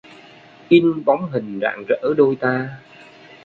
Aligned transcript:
In 0.69 1.05
bóng 1.05 1.29
hình 1.31 1.59
rạng 1.61 1.83
rỡ 1.87 2.13
đôi 2.17 2.35
ta. 2.35 2.69